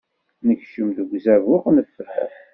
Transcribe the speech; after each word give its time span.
Nekcem 0.47 0.87
deg 0.97 1.09
uzabuq 1.15 1.65
neffer. 1.75 2.29